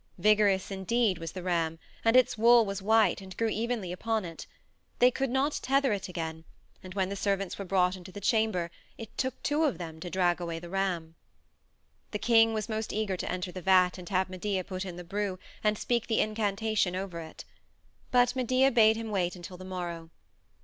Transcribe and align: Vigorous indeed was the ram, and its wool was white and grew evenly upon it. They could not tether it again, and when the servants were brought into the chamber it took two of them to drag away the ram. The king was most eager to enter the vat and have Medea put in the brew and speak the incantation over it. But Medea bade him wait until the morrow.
Vigorous 0.17 0.71
indeed 0.71 1.19
was 1.19 1.33
the 1.33 1.43
ram, 1.43 1.77
and 2.03 2.15
its 2.15 2.35
wool 2.35 2.65
was 2.65 2.81
white 2.81 3.21
and 3.21 3.37
grew 3.37 3.49
evenly 3.49 3.91
upon 3.91 4.25
it. 4.25 4.47
They 4.97 5.11
could 5.11 5.29
not 5.29 5.59
tether 5.61 5.93
it 5.93 6.09
again, 6.09 6.43
and 6.81 6.95
when 6.95 7.09
the 7.09 7.15
servants 7.15 7.59
were 7.59 7.65
brought 7.65 7.95
into 7.95 8.11
the 8.11 8.19
chamber 8.19 8.71
it 8.97 9.15
took 9.15 9.43
two 9.43 9.63
of 9.63 9.77
them 9.77 9.99
to 9.99 10.09
drag 10.09 10.41
away 10.41 10.57
the 10.57 10.71
ram. 10.71 11.13
The 12.09 12.17
king 12.17 12.51
was 12.51 12.67
most 12.67 12.91
eager 12.91 13.15
to 13.15 13.31
enter 13.31 13.51
the 13.51 13.61
vat 13.61 13.99
and 13.99 14.09
have 14.09 14.27
Medea 14.27 14.63
put 14.63 14.85
in 14.85 14.95
the 14.95 15.03
brew 15.03 15.37
and 15.63 15.77
speak 15.77 16.07
the 16.07 16.19
incantation 16.19 16.95
over 16.95 17.19
it. 17.19 17.45
But 18.09 18.35
Medea 18.35 18.71
bade 18.71 18.95
him 18.95 19.11
wait 19.11 19.35
until 19.35 19.57
the 19.57 19.65
morrow. 19.65 20.09